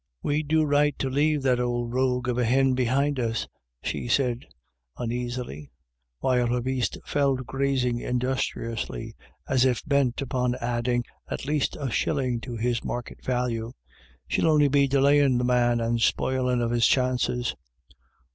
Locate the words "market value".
12.83-13.73